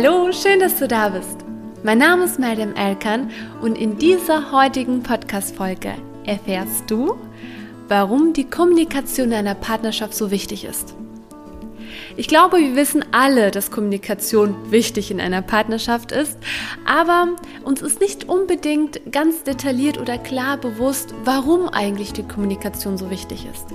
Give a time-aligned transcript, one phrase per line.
[0.00, 1.38] Hallo, schön, dass du da bist.
[1.82, 5.92] Mein Name ist Madame Elkan und in dieser heutigen Podcast-Folge
[6.24, 7.16] erfährst du,
[7.88, 10.94] warum die Kommunikation deiner Partnerschaft so wichtig ist.
[12.16, 16.36] Ich glaube, wir wissen alle, dass Kommunikation wichtig in einer Partnerschaft ist,
[16.84, 17.28] aber
[17.64, 23.46] uns ist nicht unbedingt ganz detailliert oder klar bewusst, warum eigentlich die Kommunikation so wichtig
[23.52, 23.66] ist.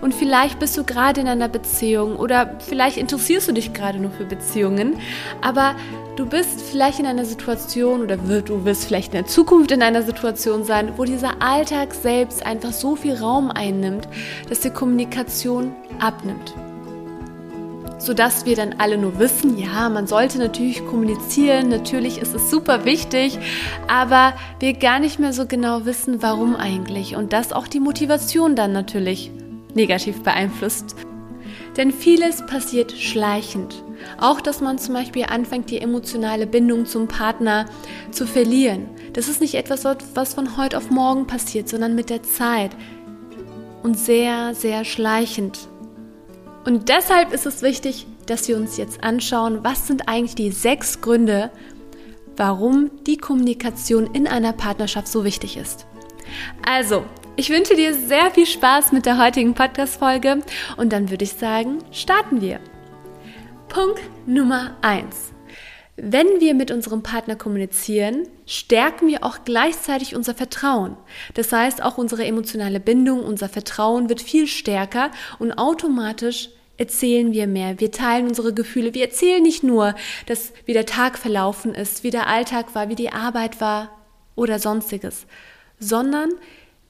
[0.00, 4.10] Und vielleicht bist du gerade in einer Beziehung oder vielleicht interessierst du dich gerade nur
[4.10, 4.96] für Beziehungen,
[5.40, 5.74] aber
[6.16, 10.02] du bist vielleicht in einer Situation oder du wirst vielleicht in der Zukunft in einer
[10.02, 14.08] Situation sein, wo dieser Alltag selbst einfach so viel Raum einnimmt,
[14.48, 16.54] dass die Kommunikation abnimmt
[18.04, 22.84] sodass wir dann alle nur wissen, ja, man sollte natürlich kommunizieren, natürlich ist es super
[22.84, 23.38] wichtig,
[23.88, 28.56] aber wir gar nicht mehr so genau wissen, warum eigentlich und das auch die Motivation
[28.56, 29.30] dann natürlich
[29.74, 30.96] negativ beeinflusst.
[31.76, 33.82] Denn vieles passiert schleichend.
[34.18, 37.66] Auch, dass man zum Beispiel anfängt, die emotionale Bindung zum Partner
[38.10, 38.88] zu verlieren.
[39.12, 42.70] Das ist nicht etwas, was von heute auf morgen passiert, sondern mit der Zeit.
[43.82, 45.68] Und sehr, sehr schleichend.
[46.64, 51.00] Und deshalb ist es wichtig, dass wir uns jetzt anschauen, was sind eigentlich die sechs
[51.02, 51.50] Gründe,
[52.36, 55.86] warum die Kommunikation in einer Partnerschaft so wichtig ist.
[56.66, 57.04] Also,
[57.36, 60.40] ich wünsche dir sehr viel Spaß mit der heutigen Podcast-Folge
[60.76, 62.60] und dann würde ich sagen, starten wir.
[63.68, 65.33] Punkt Nummer eins:
[65.96, 70.96] Wenn wir mit unserem Partner kommunizieren, stärken wir auch gleichzeitig unser Vertrauen.
[71.34, 77.46] Das heißt, auch unsere emotionale Bindung, unser Vertrauen wird viel stärker und automatisch erzählen wir
[77.46, 77.78] mehr.
[77.78, 78.92] Wir teilen unsere Gefühle.
[78.94, 79.94] Wir erzählen nicht nur,
[80.26, 83.96] dass wie der Tag verlaufen ist, wie der Alltag war, wie die Arbeit war
[84.34, 85.26] oder sonstiges,
[85.78, 86.30] sondern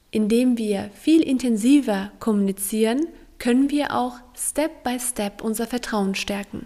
[0.09, 6.65] indem wir viel intensiver kommunizieren, können wir auch Step by Step unser Vertrauen stärken.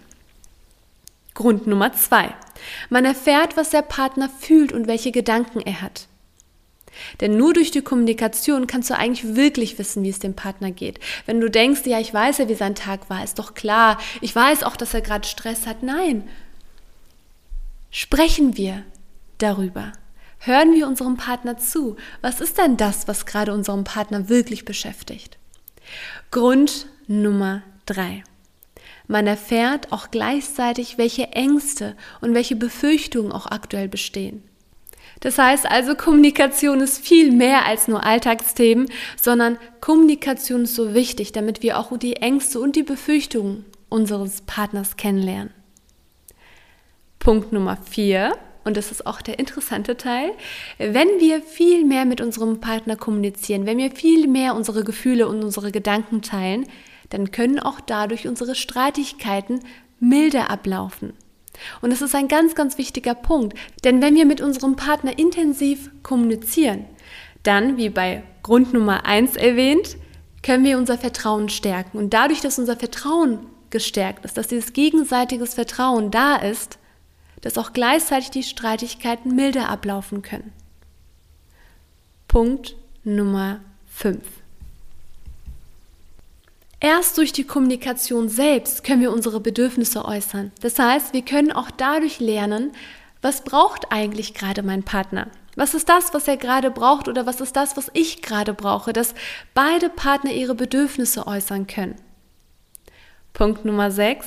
[1.40, 2.34] Grund Nummer zwei.
[2.90, 6.06] Man erfährt, was der Partner fühlt und welche Gedanken er hat.
[7.22, 11.00] Denn nur durch die Kommunikation kannst du eigentlich wirklich wissen, wie es dem Partner geht.
[11.24, 14.36] Wenn du denkst, ja, ich weiß ja, wie sein Tag war, ist doch klar, ich
[14.36, 15.82] weiß auch, dass er gerade Stress hat.
[15.82, 16.28] Nein.
[17.90, 18.82] Sprechen wir
[19.38, 19.92] darüber.
[20.40, 21.96] Hören wir unserem Partner zu.
[22.20, 25.38] Was ist denn das, was gerade unserem Partner wirklich beschäftigt?
[26.30, 28.24] Grund Nummer drei.
[29.10, 34.44] Man erfährt auch gleichzeitig, welche Ängste und welche Befürchtungen auch aktuell bestehen.
[35.18, 38.86] Das heißt also, Kommunikation ist viel mehr als nur Alltagsthemen,
[39.20, 44.96] sondern Kommunikation ist so wichtig, damit wir auch die Ängste und die Befürchtungen unseres Partners
[44.96, 45.52] kennenlernen.
[47.18, 50.30] Punkt Nummer vier, und das ist auch der interessante Teil,
[50.78, 55.42] wenn wir viel mehr mit unserem Partner kommunizieren, wenn wir viel mehr unsere Gefühle und
[55.42, 56.66] unsere Gedanken teilen,
[57.10, 59.60] dann können auch dadurch unsere Streitigkeiten
[59.98, 61.12] milder ablaufen.
[61.82, 63.56] Und das ist ein ganz, ganz wichtiger Punkt.
[63.84, 66.86] Denn wenn wir mit unserem Partner intensiv kommunizieren,
[67.42, 69.96] dann, wie bei Grund Nummer eins erwähnt,
[70.42, 71.98] können wir unser Vertrauen stärken.
[71.98, 76.78] Und dadurch, dass unser Vertrauen gestärkt ist, dass dieses gegenseitiges Vertrauen da ist,
[77.40, 80.52] dass auch gleichzeitig die Streitigkeiten milder ablaufen können.
[82.28, 84.39] Punkt Nummer 5.
[86.82, 90.50] Erst durch die Kommunikation selbst können wir unsere Bedürfnisse äußern.
[90.62, 92.72] Das heißt, wir können auch dadurch lernen,
[93.20, 95.28] was braucht eigentlich gerade mein Partner?
[95.56, 98.94] Was ist das, was er gerade braucht oder was ist das, was ich gerade brauche,
[98.94, 99.14] dass
[99.52, 101.96] beide Partner ihre Bedürfnisse äußern können?
[103.34, 104.26] Punkt Nummer 6.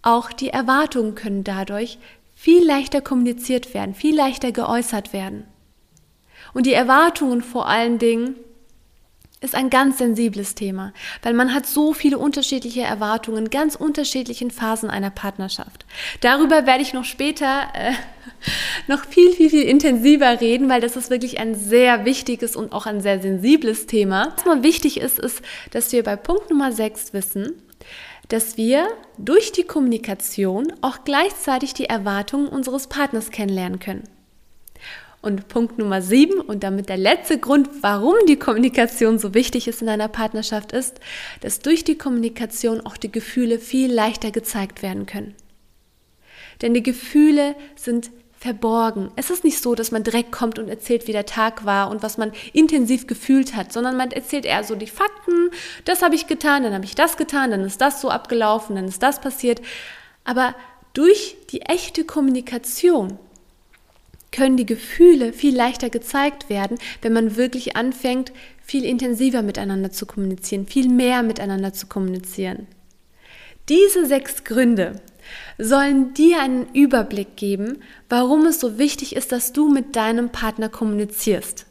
[0.00, 1.98] Auch die Erwartungen können dadurch
[2.34, 5.44] viel leichter kommuniziert werden, viel leichter geäußert werden.
[6.54, 8.36] Und die Erwartungen vor allen Dingen
[9.42, 10.92] ist ein ganz sensibles Thema,
[11.22, 15.86] weil man hat so viele unterschiedliche Erwartungen, ganz unterschiedlichen Phasen einer Partnerschaft.
[16.20, 17.92] Darüber werde ich noch später äh,
[18.86, 22.84] noch viel, viel, viel intensiver reden, weil das ist wirklich ein sehr wichtiges und auch
[22.84, 24.34] ein sehr sensibles Thema.
[24.36, 25.40] Was mal wichtig ist, ist,
[25.70, 27.62] dass wir bei Punkt Nummer 6 wissen,
[28.28, 34.04] dass wir durch die Kommunikation auch gleichzeitig die Erwartungen unseres Partners kennenlernen können.
[35.22, 39.82] Und Punkt Nummer sieben und damit der letzte Grund, warum die Kommunikation so wichtig ist
[39.82, 40.98] in einer Partnerschaft, ist,
[41.42, 45.34] dass durch die Kommunikation auch die Gefühle viel leichter gezeigt werden können.
[46.62, 49.10] Denn die Gefühle sind verborgen.
[49.16, 52.02] Es ist nicht so, dass man direkt kommt und erzählt, wie der Tag war und
[52.02, 55.50] was man intensiv gefühlt hat, sondern man erzählt eher so die Fakten,
[55.84, 58.88] das habe ich getan, dann habe ich das getan, dann ist das so abgelaufen, dann
[58.88, 59.60] ist das passiert.
[60.24, 60.54] Aber
[60.94, 63.18] durch die echte Kommunikation
[64.32, 68.32] können die Gefühle viel leichter gezeigt werden, wenn man wirklich anfängt,
[68.62, 72.66] viel intensiver miteinander zu kommunizieren, viel mehr miteinander zu kommunizieren.
[73.68, 75.00] Diese sechs Gründe
[75.58, 80.68] sollen dir einen Überblick geben, warum es so wichtig ist, dass du mit deinem Partner
[80.68, 81.66] kommunizierst.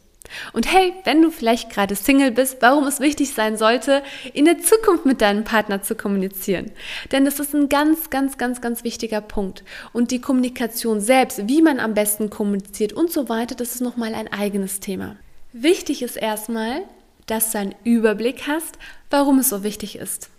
[0.53, 4.03] Und hey, wenn du vielleicht gerade Single bist, warum es wichtig sein sollte,
[4.33, 6.71] in der Zukunft mit deinem Partner zu kommunizieren.
[7.11, 9.63] Denn das ist ein ganz, ganz, ganz, ganz wichtiger Punkt.
[9.93, 14.13] Und die Kommunikation selbst, wie man am besten kommuniziert und so weiter, das ist nochmal
[14.13, 15.15] ein eigenes Thema.
[15.53, 16.83] Wichtig ist erstmal,
[17.25, 18.77] dass du einen Überblick hast,
[19.09, 20.29] warum es so wichtig ist,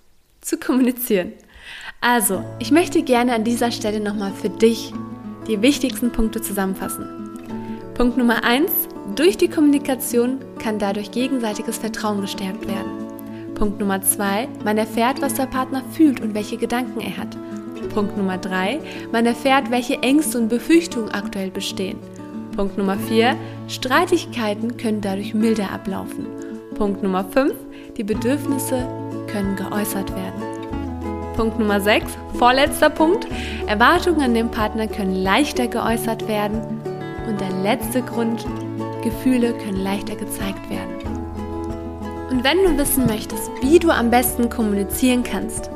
[0.40, 1.32] zu kommunizieren.
[2.00, 4.92] Also, ich möchte gerne an dieser Stelle nochmal für dich
[5.46, 7.06] die wichtigsten Punkte zusammenfassen.
[7.94, 8.70] Punkt Nummer eins:
[9.16, 12.90] Durch die Kommunikation kann dadurch gegenseitiges Vertrauen gestärkt werden.
[13.54, 17.36] Punkt Nummer zwei: Man erfährt, was der Partner fühlt und welche Gedanken er hat.
[17.92, 18.80] Punkt Nummer drei:
[19.12, 21.98] Man erfährt, welche Ängste und Befürchtungen aktuell bestehen.
[22.56, 23.36] Punkt Nummer vier:
[23.68, 26.26] Streitigkeiten können dadurch milder ablaufen.
[26.76, 27.54] Punkt Nummer fünf:
[27.96, 28.86] Die Bedürfnisse
[29.26, 30.50] können geäußert werden.
[31.36, 33.26] Punkt Nummer 6, vorletzter Punkt.
[33.66, 36.60] Erwartungen an den Partner können leichter geäußert werden.
[37.26, 38.44] Und der letzte Grund,
[39.00, 40.94] Gefühle können leichter gezeigt werden.
[42.30, 45.70] Und wenn du wissen möchtest, wie du am besten kommunizieren kannst,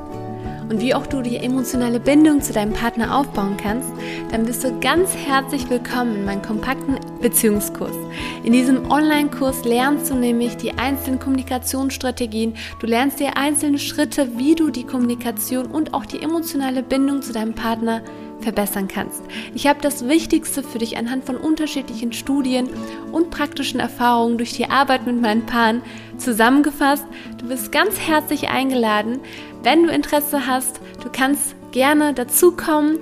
[0.69, 3.91] und wie auch du die emotionale Bindung zu deinem Partner aufbauen kannst,
[4.31, 7.95] dann bist du ganz herzlich willkommen in meinem kompakten Beziehungskurs.
[8.43, 14.55] In diesem Online-Kurs lernst du nämlich die einzelnen Kommunikationsstrategien, du lernst dir einzelne Schritte, wie
[14.55, 18.03] du die Kommunikation und auch die emotionale Bindung zu deinem Partner
[18.41, 19.23] verbessern kannst.
[19.55, 22.69] Ich habe das Wichtigste für dich anhand von unterschiedlichen Studien
[23.13, 25.83] und praktischen Erfahrungen durch die Arbeit mit meinen Paaren
[26.19, 27.07] zusammengefasst.
[27.39, 29.21] Du bist ganz herzlich eingeladen.
[29.63, 32.99] Wenn du Interesse hast, du kannst gerne dazukommen.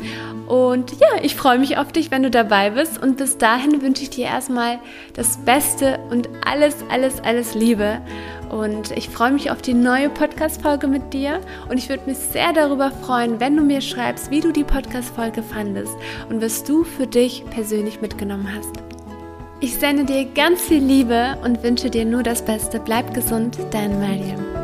[0.48, 3.00] Und ja, ich freue mich auf dich, wenn du dabei bist.
[3.00, 4.80] Und bis dahin wünsche ich dir erstmal
[5.14, 8.00] das Beste und alles, alles, alles Liebe.
[8.52, 11.40] Und ich freue mich auf die neue Podcast-Folge mit dir.
[11.70, 15.42] Und ich würde mich sehr darüber freuen, wenn du mir schreibst, wie du die Podcast-Folge
[15.42, 15.96] fandest
[16.28, 18.70] und was du für dich persönlich mitgenommen hast.
[19.60, 22.78] Ich sende dir ganz viel Liebe und wünsche dir nur das Beste.
[22.78, 24.61] Bleib gesund, dein Mariam.